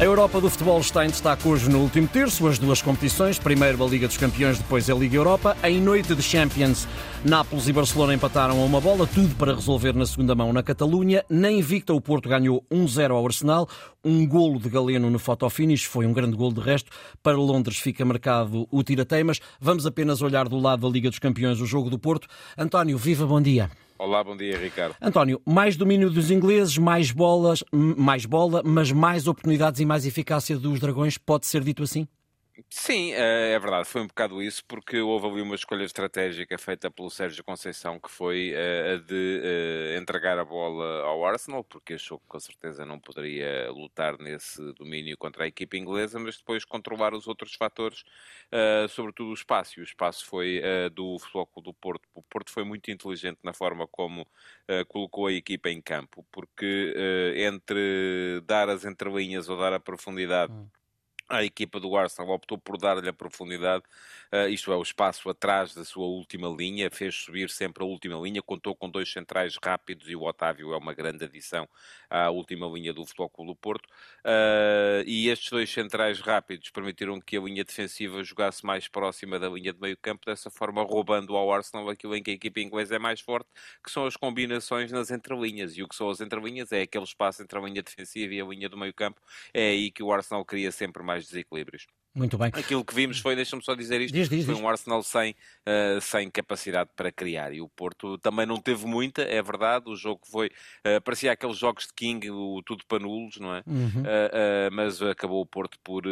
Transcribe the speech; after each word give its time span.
A 0.00 0.04
Europa 0.04 0.40
do 0.40 0.50
futebol 0.50 0.80
está 0.80 1.04
em 1.04 1.10
destaque 1.10 1.46
hoje 1.46 1.70
no 1.70 1.78
último 1.78 2.08
terço, 2.08 2.48
as 2.48 2.58
duas 2.58 2.82
competições, 2.82 3.38
primeiro 3.38 3.84
a 3.84 3.86
Liga 3.86 4.08
dos 4.08 4.16
Campeões, 4.16 4.58
depois 4.58 4.90
a 4.90 4.94
Liga 4.94 5.16
Europa. 5.16 5.56
Em 5.62 5.80
noite 5.80 6.14
de 6.14 6.22
Champions, 6.22 6.88
Nápoles 7.24 7.68
e 7.68 7.72
Barcelona 7.72 8.14
empataram 8.14 8.60
a 8.60 8.64
uma 8.64 8.80
bola, 8.80 9.06
tudo 9.06 9.34
para 9.36 9.54
resolver 9.54 9.94
na 9.94 10.04
segunda 10.04 10.34
mão 10.34 10.52
na 10.52 10.62
Catalunha. 10.62 11.24
Na 11.28 11.52
Invicta, 11.52 11.92
o 11.92 12.00
Porto 12.00 12.28
ganhou 12.28 12.64
1-0 12.72 13.12
ao 13.12 13.24
Arsenal, 13.24 13.68
um 14.02 14.26
golo 14.26 14.58
de 14.58 14.68
Galeno 14.68 15.08
no 15.08 15.20
fotofinish, 15.20 15.84
foi 15.84 16.04
um 16.04 16.12
grande 16.12 16.36
golo 16.36 16.54
de 16.54 16.60
resto. 16.60 16.90
Para 17.22 17.36
Londres 17.36 17.78
fica 17.78 18.04
marcado 18.04 18.66
o 18.72 18.82
tirateimas. 18.82 19.40
Vamos 19.60 19.86
apenas 19.86 20.20
olhar 20.20 20.48
do 20.48 20.58
lado 20.58 20.82
da 20.82 20.92
Liga 20.92 21.10
dos 21.10 21.20
Campeões 21.20 21.60
o 21.60 21.66
jogo 21.66 21.88
do 21.90 21.98
Porto. 21.98 22.26
António, 22.58 22.98
viva, 22.98 23.24
bom 23.24 23.40
dia. 23.40 23.70
Olá, 23.98 24.24
bom 24.24 24.36
dia, 24.36 24.58
Ricardo. 24.58 24.96
António, 25.00 25.40
mais 25.46 25.76
domínio 25.76 26.10
dos 26.10 26.30
ingleses, 26.30 26.76
mais 26.76 27.10
bolas, 27.10 27.62
mais 27.72 28.26
bola, 28.26 28.62
mas 28.64 28.90
mais 28.90 29.26
oportunidades 29.26 29.80
e 29.80 29.84
mais 29.86 30.04
eficácia 30.04 30.58
dos 30.58 30.80
dragões, 30.80 31.16
pode 31.18 31.46
ser 31.46 31.62
dito 31.62 31.82
assim? 31.82 32.06
Sim, 32.68 33.12
é, 33.12 33.52
é 33.52 33.58
verdade, 33.58 33.88
foi 33.88 34.00
um 34.02 34.06
bocado 34.06 34.42
isso, 34.42 34.64
porque 34.66 35.00
houve 35.00 35.26
ali 35.26 35.40
uma 35.40 35.54
escolha 35.54 35.84
estratégica 35.84 36.58
feita 36.58 36.90
pelo 36.90 37.10
Sérgio 37.10 37.44
Conceição, 37.44 37.98
que 38.00 38.10
foi 38.10 38.52
uh, 38.52 38.94
a 38.94 38.96
de 38.96 39.40
uh, 39.94 40.00
entregar 40.00 40.38
a 40.38 40.44
bola 40.44 41.02
ao 41.02 41.24
Arsenal, 41.24 41.62
porque 41.64 41.94
achou 41.94 42.18
que 42.18 42.26
com 42.26 42.40
certeza 42.40 42.84
não 42.84 42.98
poderia 42.98 43.70
lutar 43.70 44.18
nesse 44.18 44.60
domínio 44.74 45.16
contra 45.16 45.44
a 45.44 45.46
equipa 45.46 45.76
inglesa, 45.76 46.18
mas 46.18 46.36
depois 46.38 46.64
controlar 46.64 47.14
os 47.14 47.26
outros 47.28 47.54
fatores, 47.54 48.00
uh, 48.52 48.88
sobretudo 48.88 49.30
o 49.30 49.34
espaço. 49.34 49.78
E 49.78 49.82
o 49.82 49.84
espaço 49.84 50.26
foi 50.26 50.60
do 50.92 51.18
Futebol 51.18 51.48
do 51.62 51.74
Porto. 51.74 52.08
O 52.14 52.22
Porto 52.22 52.50
foi 52.50 52.64
muito 52.64 52.90
inteligente 52.90 53.38
na 53.42 53.52
forma 53.52 53.86
como 53.86 54.26
colocou 54.88 55.26
a 55.26 55.32
equipa 55.32 55.70
em 55.70 55.80
campo, 55.80 56.26
porque 56.30 56.94
entre 57.36 58.40
dar 58.44 58.68
as 58.68 58.84
entrelinhas 58.84 59.48
ou 59.48 59.56
dar 59.56 59.72
a 59.72 59.80
profundidade. 59.80 60.52
Hum 60.52 60.66
a 61.32 61.42
equipa 61.42 61.80
do 61.80 61.96
Arsenal 61.96 62.30
optou 62.30 62.58
por 62.58 62.76
dar-lhe 62.76 63.08
a 63.08 63.12
profundidade, 63.12 63.84
uh, 64.32 64.48
isto 64.48 64.70
é, 64.70 64.76
o 64.76 64.82
espaço 64.82 65.30
atrás 65.30 65.74
da 65.74 65.82
sua 65.82 66.04
última 66.04 66.48
linha, 66.48 66.90
fez 66.90 67.14
subir 67.14 67.48
sempre 67.48 67.82
a 67.82 67.86
última 67.86 68.20
linha, 68.20 68.42
contou 68.42 68.76
com 68.76 68.88
dois 68.90 69.10
centrais 69.10 69.56
rápidos 69.62 70.08
e 70.08 70.14
o 70.14 70.22
Otávio 70.22 70.74
é 70.74 70.76
uma 70.76 70.92
grande 70.92 71.24
adição 71.24 71.66
à 72.10 72.28
última 72.30 72.66
linha 72.66 72.92
do 72.92 73.04
Futebol 73.06 73.30
Clube 73.30 73.52
do 73.52 73.56
Porto. 73.56 73.86
Uh, 74.24 75.02
e 75.06 75.28
estes 75.30 75.50
dois 75.50 75.70
centrais 75.72 76.20
rápidos 76.20 76.68
permitiram 76.70 77.18
que 77.18 77.36
a 77.36 77.40
linha 77.40 77.64
defensiva 77.64 78.22
jogasse 78.22 78.64
mais 78.64 78.86
próxima 78.86 79.38
da 79.38 79.48
linha 79.48 79.72
de 79.72 79.80
meio 79.80 79.96
campo, 79.96 80.26
dessa 80.26 80.50
forma 80.50 80.82
roubando 80.82 81.34
ao 81.34 81.50
Arsenal 81.50 81.88
aquilo 81.88 82.14
em 82.14 82.22
que 82.22 82.30
a 82.30 82.34
equipa 82.34 82.60
inglesa 82.60 82.96
é 82.96 82.98
mais 82.98 83.20
forte, 83.20 83.48
que 83.82 83.90
são 83.90 84.04
as 84.04 84.16
combinações 84.16 84.92
nas 84.92 85.10
entrelinhas. 85.10 85.76
E 85.78 85.82
o 85.82 85.88
que 85.88 85.94
são 85.94 86.10
as 86.10 86.20
entrelinhas 86.20 86.70
é 86.72 86.82
aquele 86.82 87.04
espaço 87.04 87.42
entre 87.42 87.58
a 87.58 87.62
linha 87.62 87.82
defensiva 87.82 88.34
e 88.34 88.40
a 88.40 88.44
linha 88.44 88.68
do 88.68 88.76
meio 88.76 88.92
campo. 88.92 89.20
É 89.54 89.70
aí 89.70 89.90
que 89.90 90.02
o 90.02 90.12
Arsenal 90.12 90.44
cria 90.44 90.70
sempre 90.70 91.02
mais 91.02 91.21
desequilíbrios. 91.28 91.86
Muito 92.14 92.36
bem. 92.36 92.48
Aquilo 92.52 92.84
que 92.84 92.94
vimos 92.94 93.18
foi, 93.18 93.34
deixa-me 93.34 93.64
só 93.64 93.74
dizer 93.74 94.00
isto, 94.02 94.12
diz, 94.12 94.28
diz, 94.28 94.44
foi 94.44 94.54
um 94.54 94.68
Arsenal 94.68 95.02
sem, 95.02 95.30
uh, 95.32 96.00
sem 96.00 96.30
capacidade 96.30 96.90
para 96.94 97.10
criar. 97.10 97.54
E 97.54 97.60
o 97.62 97.68
Porto 97.68 98.18
também 98.18 98.44
não 98.44 98.58
teve 98.58 98.86
muita, 98.86 99.22
é 99.22 99.42
verdade. 99.42 99.88
O 99.88 99.96
jogo 99.96 100.20
foi, 100.30 100.48
uh, 100.48 101.00
parecia 101.02 101.32
aqueles 101.32 101.56
jogos 101.56 101.86
de 101.86 101.94
King, 101.94 102.30
o 102.30 102.62
tudo 102.66 102.84
panulos, 102.86 103.38
não 103.38 103.54
é? 103.54 103.62
Uhum. 103.66 104.02
Uh, 104.02 104.70
mas 104.72 105.00
acabou 105.00 105.40
o 105.40 105.46
Porto 105.46 105.78
por 105.82 106.02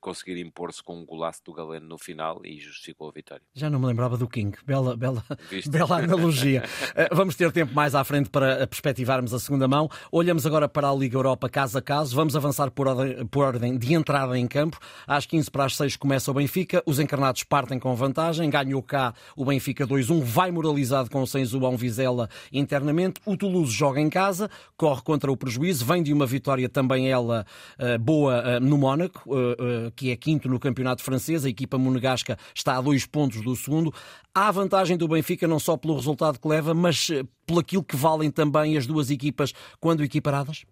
conseguir 0.00 0.40
impor-se 0.40 0.82
com 0.82 1.00
um 1.00 1.04
golaço 1.04 1.42
do 1.44 1.52
Galeno 1.52 1.86
no 1.86 1.98
final 1.98 2.40
e 2.44 2.58
justificou 2.58 3.08
a 3.08 3.12
vitória. 3.12 3.42
Já 3.54 3.68
não 3.68 3.78
me 3.78 3.86
lembrava 3.86 4.16
do 4.16 4.28
King. 4.28 4.56
Bela, 4.64 4.96
bela, 4.96 5.24
bela 5.66 5.98
analogia. 5.98 6.62
vamos 7.12 7.34
ter 7.34 7.50
tempo 7.52 7.74
mais 7.74 7.94
à 7.94 8.04
frente 8.04 8.30
para 8.30 8.66
perspectivarmos 8.66 9.34
a 9.34 9.38
segunda 9.38 9.68
mão. 9.68 9.88
Olhamos 10.10 10.46
agora 10.46 10.68
para 10.68 10.88
a 10.88 10.94
Liga 10.94 11.16
Europa 11.16 11.48
caso 11.48 11.76
a 11.76 11.82
caso. 11.82 12.14
Vamos 12.14 12.36
avançar 12.36 12.70
por 12.70 12.88
ordem, 12.88 13.26
por 13.26 13.44
ordem 13.44 13.76
de 13.76 13.94
entrada 13.94 14.38
em 14.38 14.46
campo. 14.46 14.77
Às 15.06 15.26
15 15.26 15.50
para 15.50 15.64
as 15.64 15.76
6 15.76 15.96
começa 15.96 16.30
o 16.30 16.34
Benfica. 16.34 16.82
Os 16.86 16.98
encarnados 16.98 17.42
partem 17.44 17.78
com 17.78 17.94
vantagem. 17.94 18.48
Ganhou 18.50 18.82
cá 18.82 19.14
o 19.36 19.44
Benfica 19.44 19.86
2-1. 19.86 20.22
Vai 20.22 20.50
moralizado 20.50 21.10
com 21.10 21.22
o 21.22 21.26
Senzubão 21.26 21.76
Vizela 21.76 22.28
internamente. 22.52 23.20
O 23.24 23.36
Toulouse 23.36 23.72
joga 23.72 24.00
em 24.00 24.08
casa, 24.10 24.50
corre 24.76 25.02
contra 25.02 25.30
o 25.30 25.36
prejuízo. 25.36 25.84
Vem 25.84 26.02
de 26.02 26.12
uma 26.12 26.26
vitória 26.26 26.68
também 26.68 27.10
ela 27.10 27.46
uh, 27.78 27.98
boa 27.98 28.58
uh, 28.58 28.60
no 28.60 28.78
Mónaco, 28.78 29.22
uh, 29.26 29.90
que 29.94 30.10
é 30.10 30.16
quinto 30.16 30.48
no 30.48 30.58
campeonato 30.58 31.02
francês. 31.02 31.44
A 31.44 31.48
equipa 31.48 31.78
monegasca 31.78 32.38
está 32.54 32.76
a 32.76 32.80
dois 32.80 33.06
pontos 33.06 33.42
do 33.42 33.54
segundo. 33.56 33.92
Há 34.34 34.50
vantagem 34.50 34.96
do 34.96 35.08
Benfica 35.08 35.46
não 35.46 35.58
só 35.58 35.76
pelo 35.76 35.96
resultado 35.96 36.38
que 36.38 36.48
leva, 36.48 36.74
mas 36.74 37.08
pelo 37.46 37.60
aquilo 37.60 37.82
que 37.82 37.96
valem 37.96 38.30
também 38.30 38.76
as 38.76 38.86
duas 38.86 39.10
equipas 39.10 39.52
quando 39.80 40.04
equiparadas? 40.04 40.64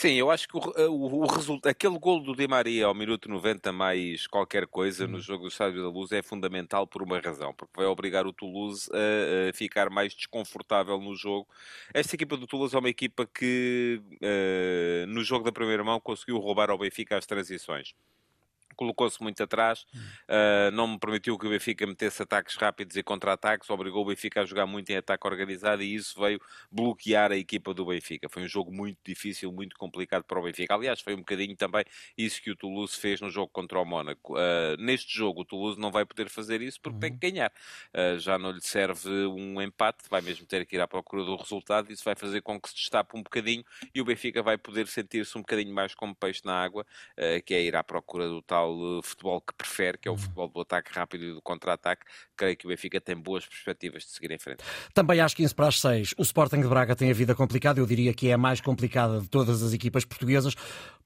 Sim, 0.00 0.14
eu 0.14 0.30
acho 0.30 0.48
que 0.48 0.56
o, 0.56 0.60
o, 0.88 1.24
o 1.24 1.26
resultado, 1.26 1.70
aquele 1.70 1.98
gol 1.98 2.22
do 2.22 2.34
Di 2.34 2.48
Maria 2.48 2.86
ao 2.86 2.94
minuto 2.94 3.28
90 3.28 3.70
mais 3.70 4.26
qualquer 4.26 4.66
coisa 4.66 5.06
no 5.06 5.16
uhum. 5.16 5.20
jogo 5.20 5.42
do 5.42 5.48
Estádio 5.50 5.82
da 5.82 5.90
Luz 5.90 6.10
é 6.10 6.22
fundamental 6.22 6.86
por 6.86 7.02
uma 7.02 7.20
razão, 7.20 7.52
porque 7.52 7.74
vai 7.76 7.84
obrigar 7.84 8.26
o 8.26 8.32
Toulouse 8.32 8.88
a, 8.94 9.50
a 9.50 9.52
ficar 9.52 9.90
mais 9.90 10.14
desconfortável 10.14 10.98
no 10.98 11.14
jogo. 11.14 11.46
Esta 11.92 12.14
equipa 12.14 12.34
do 12.38 12.46
Toulouse 12.46 12.74
é 12.74 12.78
uma 12.78 12.88
equipa 12.88 13.26
que 13.26 14.00
uh, 14.22 15.06
no 15.06 15.22
jogo 15.22 15.44
da 15.44 15.52
primeira 15.52 15.84
mão 15.84 16.00
conseguiu 16.00 16.38
roubar 16.38 16.70
ao 16.70 16.78
Benfica 16.78 17.18
as 17.18 17.26
transições 17.26 17.94
colocou-se 18.80 19.22
muito 19.22 19.42
atrás, 19.42 19.82
uh, 19.82 20.70
não 20.72 20.88
me 20.88 20.98
permitiu 20.98 21.38
que 21.38 21.46
o 21.46 21.50
Benfica 21.50 21.86
metesse 21.86 22.22
ataques 22.22 22.56
rápidos 22.56 22.96
e 22.96 23.02
contra-ataques, 23.02 23.68
obrigou 23.68 24.02
o 24.02 24.06
Benfica 24.06 24.40
a 24.40 24.44
jogar 24.46 24.66
muito 24.66 24.88
em 24.88 24.96
ataque 24.96 25.26
organizado 25.26 25.82
e 25.82 25.94
isso 25.94 26.18
veio 26.18 26.40
bloquear 26.72 27.30
a 27.30 27.36
equipa 27.36 27.74
do 27.74 27.84
Benfica. 27.84 28.26
Foi 28.30 28.42
um 28.42 28.48
jogo 28.48 28.72
muito 28.72 28.98
difícil, 29.04 29.52
muito 29.52 29.76
complicado 29.76 30.24
para 30.24 30.40
o 30.40 30.42
Benfica. 30.42 30.74
Aliás, 30.74 30.98
foi 31.02 31.12
um 31.12 31.18
bocadinho 31.18 31.54
também 31.54 31.84
isso 32.16 32.40
que 32.40 32.50
o 32.50 32.56
Toulouse 32.56 32.96
fez 32.96 33.20
no 33.20 33.28
jogo 33.28 33.50
contra 33.52 33.78
o 33.78 33.84
Mónaco. 33.84 34.32
Uh, 34.32 34.78
neste 34.78 35.14
jogo, 35.14 35.42
o 35.42 35.44
Toulouse 35.44 35.78
não 35.78 35.90
vai 35.90 36.06
poder 36.06 36.30
fazer 36.30 36.62
isso 36.62 36.80
porque 36.80 36.94
uhum. 36.94 37.00
tem 37.00 37.18
que 37.18 37.30
ganhar. 37.30 37.52
Uh, 37.94 38.18
já 38.18 38.38
não 38.38 38.50
lhe 38.50 38.62
serve 38.62 39.10
um 39.26 39.60
empate, 39.60 40.04
vai 40.08 40.22
mesmo 40.22 40.46
ter 40.46 40.64
que 40.64 40.76
ir 40.76 40.80
à 40.80 40.88
procura 40.88 41.22
do 41.22 41.36
resultado. 41.36 41.92
Isso 41.92 42.02
vai 42.02 42.14
fazer 42.14 42.40
com 42.40 42.58
que 42.58 42.70
se 42.70 42.76
destape 42.76 43.14
um 43.14 43.22
bocadinho 43.22 43.62
e 43.94 44.00
o 44.00 44.06
Benfica 44.06 44.42
vai 44.42 44.56
poder 44.56 44.86
sentir-se 44.86 45.36
um 45.36 45.42
bocadinho 45.42 45.74
mais 45.74 45.94
como 45.94 46.14
peixe 46.14 46.40
na 46.46 46.54
água, 46.54 46.86
que 47.44 47.52
é 47.52 47.62
ir 47.62 47.76
à 47.76 47.84
procura 47.84 48.26
do 48.26 48.40
tal 48.40 48.69
tal 48.70 49.02
futebol 49.02 49.40
que 49.40 49.54
prefere, 49.54 49.98
que 49.98 50.08
é 50.08 50.10
o 50.10 50.14
uhum. 50.14 50.18
futebol 50.18 50.48
do 50.48 50.60
ataque 50.60 50.92
rápido 50.92 51.24
e 51.24 51.34
do 51.34 51.42
contra-ataque, 51.42 52.02
creio 52.36 52.56
que 52.56 52.66
o 52.66 52.68
Benfica 52.68 53.00
tem 53.00 53.16
boas 53.16 53.46
perspectivas 53.46 54.04
de 54.04 54.10
seguir 54.10 54.30
em 54.30 54.38
frente. 54.38 54.62
Também 54.94 55.20
às 55.20 55.34
15 55.34 55.54
para 55.54 55.68
as 55.68 55.80
6, 55.80 56.14
o 56.18 56.22
Sporting 56.22 56.60
de 56.60 56.68
Braga 56.68 56.94
tem 56.94 57.10
a 57.10 57.14
vida 57.14 57.34
complicada, 57.34 57.80
eu 57.80 57.86
diria 57.86 58.14
que 58.14 58.28
é 58.28 58.32
a 58.32 58.38
mais 58.38 58.60
complicada 58.60 59.20
de 59.20 59.28
todas 59.28 59.62
as 59.62 59.72
equipas 59.72 60.04
portuguesas, 60.04 60.54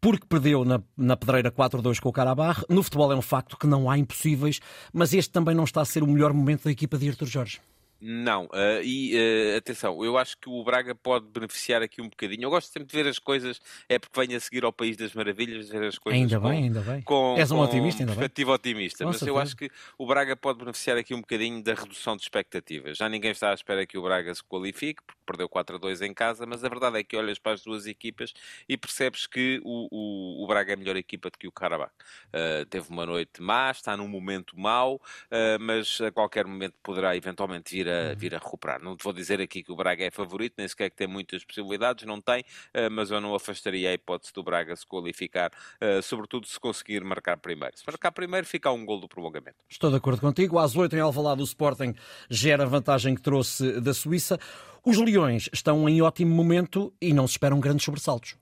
porque 0.01 0.27
perdeu 0.27 0.65
na, 0.65 0.83
na 0.97 1.17
pedreira 1.17 1.51
4-2 1.51 2.01
com 2.01 2.09
o 2.09 2.13
Carabach. 2.13 2.65
No 2.69 2.83
futebol 2.83 3.13
é 3.13 3.17
um 3.17 3.23
facto 3.23 3.57
que 3.57 3.67
não 3.67 3.91
há 3.91 3.97
impossíveis, 3.99 4.61
mas 4.93 5.13
este 5.15 5.33
também 5.33 5.55
não 5.55 5.65
está 5.65 5.81
a 5.81 5.85
ser 5.85 6.03
o 6.03 6.07
melhor 6.07 6.33
momento 6.33 6.65
da 6.65 6.71
equipa 6.71 6.99
de 6.99 7.09
Artur 7.09 7.29
Jorge. 7.29 7.61
Não, 8.01 8.45
uh, 8.47 8.83
e 8.83 9.15
uh, 9.17 9.57
atenção, 9.57 10.05
eu 10.05 10.19
acho 10.19 10.37
que 10.37 10.49
o 10.49 10.63
Braga 10.63 10.95
pode 10.95 11.27
beneficiar 11.27 11.81
aqui 11.83 12.03
um 12.03 12.09
bocadinho. 12.09 12.43
Eu 12.45 12.51
gosto 12.51 12.71
sempre 12.71 12.89
de 12.89 13.03
ver 13.03 13.09
as 13.09 13.19
coisas, 13.19 13.61
é 13.89 13.99
porque 13.99 14.21
venho 14.21 14.37
a 14.37 14.41
seguir 14.41 14.65
ao 14.65 14.73
País 14.73 14.97
das 14.97 15.15
Maravilhas, 15.15 15.69
ver 15.69 15.85
as 15.85 15.99
coisas. 15.99 16.21
Ainda 16.21 16.39
com, 16.39 16.49
bem, 16.49 16.65
ainda 16.65 16.81
bem. 16.81 17.01
Com, 17.03 17.35
És 17.39 17.51
um 17.51 17.57
com 17.57 17.63
otimista, 17.63 18.03
ainda 18.03 18.13
perspectiva 18.13 18.51
bem. 18.51 18.55
otimista, 18.57 19.05
com 19.05 19.09
mas 19.09 19.19
certeza. 19.19 19.31
eu 19.31 19.39
acho 19.41 19.57
que 19.57 19.71
o 19.97 20.07
Braga 20.07 20.37
pode 20.37 20.59
beneficiar 20.59 20.99
aqui 20.99 21.15
um 21.15 21.21
bocadinho 21.21 21.63
da 21.63 21.75
redução 21.75 22.17
de 22.17 22.23
expectativas. 22.23 22.99
Já 22.99 23.09
ninguém 23.09 23.31
está 23.31 23.51
à 23.51 23.55
espera 23.55 23.87
que 23.87 23.97
o 23.97 24.03
Braga 24.03 24.35
se 24.35 24.45
qualifique, 24.45 25.03
porque 25.07 25.23
perdeu 25.25 25.49
4 25.49 25.77
a 25.77 25.79
2 25.79 26.03
em 26.03 26.13
casa, 26.13 26.45
mas 26.45 26.63
a 26.63 26.69
verdade 26.69 26.99
é 26.99 27.05
que 27.05 27.17
olhas 27.17 27.39
para 27.39 27.53
as 27.53 27.63
duas 27.63 27.87
equipas 27.87 28.35
e 28.69 28.77
percebes 28.77 29.27
que 29.27 29.61
o, 29.65 29.89
o, 29.91 30.45
o 30.45 30.47
Braga 30.47 30.73
é 30.73 30.75
a 30.75 30.77
melhor 30.77 30.97
equipa 30.97 31.31
do 31.31 31.39
que 31.39 31.49
o 31.49 31.53
Karabakh. 31.53 31.93
Uh, 32.29 32.67
teve 32.67 32.91
uma 32.91 33.07
noite 33.07 33.41
má, 33.41 33.71
está 33.71 33.97
num 33.97 34.09
momento 34.09 34.59
mau, 34.59 35.01
mas 35.61 36.01
a 36.01 36.11
qualquer 36.11 36.47
momento 36.47 36.75
poderá 36.83 37.17
eventualmente 37.17 37.75
vir 37.75 37.84
a, 37.89 38.11
uhum. 38.11 38.17
vir 38.17 38.35
a 38.35 38.39
recuperar. 38.39 38.83
Não 38.83 38.97
te 38.97 39.05
vou 39.05 39.13
dizer 39.13 39.41
aqui 39.41 39.63
que 39.63 39.73
o 39.73 39.77
Braga 39.77 40.05
é 40.05 40.11
favorito, 40.11 40.55
nem 40.59 40.69
sequer 40.69 40.91
que 40.91 40.97
tem 40.97 41.07
muitas 41.07 41.45
possibilidades, 41.45 42.07
não 42.07 42.21
tem, 42.21 42.45
eh, 42.73 42.89
mas 42.89 43.11
eu 43.11 43.21
não 43.21 43.35
afastaria 43.35 43.91
a 43.91 43.93
hipótese 43.93 44.33
do 44.33 44.43
Braga 44.43 44.75
se 44.77 44.87
qualificar, 44.87 45.51
eh, 45.81 46.03
sobretudo 46.03 46.47
se 46.47 46.59
conseguir 46.59 47.03
marcar 47.05 47.37
primeiro. 47.37 47.77
Se 47.77 47.85
marcar 47.87 48.13
primeiro, 48.13 48.47
fica 48.47 48.71
um 48.71 48.85
gol 48.85 49.01
do 49.01 49.09
prolongamento. 49.09 49.57
Estou 49.69 49.91
de 49.91 49.97
acordo 49.97 50.21
contigo. 50.21 50.59
Às 50.59 50.77
8 50.77 50.97
em 50.97 51.01
Alvalade, 51.01 51.41
o 51.41 51.45
Sporting 51.45 51.95
gera 52.29 52.65
a 52.65 52.67
vantagem 52.67 53.15
que 53.15 53.23
trouxe 53.23 53.81
da 53.81 53.95
Suíça. 53.95 54.39
Os 54.85 54.99
Leões 54.99 55.49
estão 55.53 55.89
em 55.89 56.03
ótimo 56.03 56.35
momento 56.35 56.93
e 57.01 57.13
não 57.13 57.27
se 57.27 57.33
esperam 57.33 57.59
grandes 57.59 57.85
sobressaltos. 57.85 58.37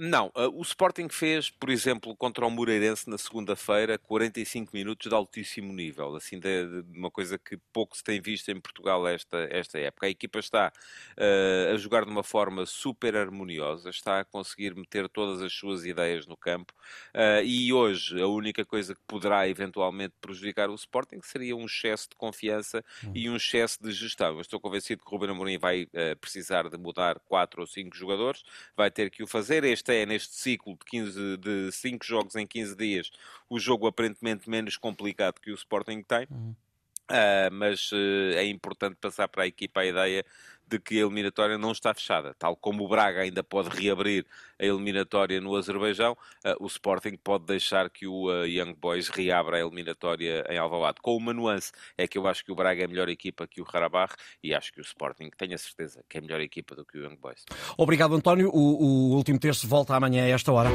Não, 0.00 0.28
uh, 0.28 0.48
o 0.54 0.62
Sporting 0.62 1.08
fez, 1.08 1.50
por 1.50 1.68
exemplo, 1.68 2.16
contra 2.16 2.46
o 2.46 2.50
Moreirense 2.50 3.10
na 3.10 3.18
segunda-feira, 3.18 3.98
45 3.98 4.70
minutos 4.72 5.08
de 5.08 5.14
altíssimo 5.14 5.72
nível, 5.72 6.14
assim, 6.14 6.38
de, 6.38 6.82
de, 6.84 6.96
uma 6.96 7.10
coisa 7.10 7.36
que 7.36 7.56
pouco 7.72 7.96
se 7.96 8.04
tem 8.04 8.20
visto 8.20 8.48
em 8.48 8.60
Portugal 8.60 9.08
esta, 9.08 9.48
esta 9.50 9.76
época. 9.76 10.06
A 10.06 10.08
equipa 10.08 10.38
está 10.38 10.72
uh, 11.16 11.74
a 11.74 11.76
jogar 11.78 12.04
de 12.04 12.12
uma 12.12 12.22
forma 12.22 12.64
super 12.64 13.16
harmoniosa, 13.16 13.90
está 13.90 14.20
a 14.20 14.24
conseguir 14.24 14.72
meter 14.76 15.08
todas 15.08 15.42
as 15.42 15.52
suas 15.52 15.84
ideias 15.84 16.28
no 16.28 16.36
campo 16.36 16.72
uh, 17.12 17.42
e 17.42 17.72
hoje 17.72 18.22
a 18.22 18.28
única 18.28 18.64
coisa 18.64 18.94
que 18.94 19.00
poderá 19.04 19.48
eventualmente 19.48 20.14
prejudicar 20.20 20.70
o 20.70 20.76
Sporting 20.76 21.18
seria 21.24 21.56
um 21.56 21.66
excesso 21.66 22.10
de 22.10 22.14
confiança 22.14 22.84
hum. 23.02 23.10
e 23.16 23.28
um 23.28 23.34
excesso 23.34 23.82
de 23.82 23.90
gestão. 23.90 24.36
Eu 24.36 24.42
estou 24.42 24.60
convencido 24.60 25.02
que 25.02 25.08
o 25.08 25.10
Ruben 25.10 25.30
Amorim 25.30 25.58
vai 25.58 25.88
precisar 26.20 26.68
de 26.68 26.78
mudar 26.78 27.18
quatro 27.26 27.62
ou 27.62 27.66
cinco 27.66 27.96
jogadores, 27.96 28.44
vai 28.76 28.92
ter 28.92 29.10
que 29.10 29.24
o 29.24 29.26
fazer. 29.26 29.64
Este 29.64 29.87
esta 29.88 29.94
é, 29.94 30.04
neste 30.04 30.34
ciclo 30.34 30.74
de, 30.74 30.84
15, 30.84 31.36
de 31.38 31.72
5 31.72 32.04
jogos 32.04 32.36
em 32.36 32.46
15 32.46 32.76
dias, 32.76 33.10
o 33.48 33.58
jogo 33.58 33.86
aparentemente 33.86 34.48
menos 34.48 34.76
complicado 34.76 35.40
que 35.40 35.50
o 35.50 35.54
Sporting 35.54 36.02
tem. 36.02 36.26
Uhum. 36.30 36.54
Uh, 37.10 37.50
mas 37.52 37.90
uh, 37.92 38.34
é 38.36 38.44
importante 38.44 38.96
passar 39.00 39.28
para 39.28 39.44
a 39.44 39.46
equipa 39.46 39.80
a 39.80 39.86
ideia 39.86 40.24
de 40.68 40.78
que 40.78 40.98
a 40.98 41.00
eliminatória 41.00 41.56
não 41.56 41.72
está 41.72 41.94
fechada. 41.94 42.34
Tal 42.38 42.54
como 42.54 42.84
o 42.84 42.88
Braga 42.88 43.22
ainda 43.22 43.42
pode 43.42 43.70
reabrir 43.70 44.26
a 44.60 44.64
eliminatória 44.64 45.40
no 45.40 45.56
Azerbaijão, 45.56 46.12
uh, 46.12 46.62
o 46.62 46.66
Sporting 46.66 47.16
pode 47.16 47.46
deixar 47.46 47.88
que 47.88 48.06
o 48.06 48.26
uh, 48.26 48.46
Young 48.46 48.74
Boys 48.74 49.08
reabra 49.08 49.56
a 49.56 49.60
eliminatória 49.60 50.44
em 50.48 50.58
Alvalade. 50.58 50.98
Com 51.00 51.16
uma 51.16 51.32
nuance, 51.32 51.72
é 51.96 52.06
que 52.06 52.18
eu 52.18 52.26
acho 52.26 52.44
que 52.44 52.52
o 52.52 52.54
Braga 52.54 52.82
é 52.82 52.84
a 52.84 52.88
melhor 52.88 53.08
equipa 53.08 53.46
que 53.46 53.60
o 53.60 53.64
Karabakh 53.64 54.14
e 54.42 54.54
acho 54.54 54.72
que 54.72 54.80
o 54.80 54.82
Sporting, 54.82 55.30
tenho 55.36 55.54
a 55.54 55.58
certeza, 55.58 56.04
que 56.08 56.18
é 56.18 56.20
a 56.20 56.22
melhor 56.22 56.40
equipa 56.40 56.74
do 56.74 56.84
que 56.84 56.98
o 56.98 57.04
Young 57.04 57.16
Boys. 57.16 57.44
Obrigado, 57.76 58.14
António. 58.14 58.50
O, 58.52 59.12
o 59.12 59.16
último 59.16 59.38
terço 59.38 59.66
volta 59.66 59.94
amanhã 59.94 60.24
a 60.24 60.28
esta 60.28 60.52
hora. 60.52 60.68